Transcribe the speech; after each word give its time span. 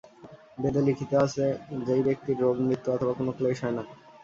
বেদে 0.57 0.81
লিখিত 0.87 1.11
আছে, 1.25 1.45
সেই 1.81 2.01
ব্যক্তির 2.07 2.37
রোগ, 2.43 2.55
মৃত্যু 2.61 2.89
অথবা 2.91 3.13
কোন 3.17 3.27
ক্লেশ 3.37 3.57
হয় 3.63 3.75
না। 3.77 3.83